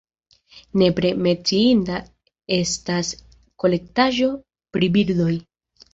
Nepre 0.81 1.11
menciinda 1.25 1.99
estas 2.57 3.13
kolektaĵo 3.65 4.31
pri 4.79 4.95
birdoj. 4.97 5.33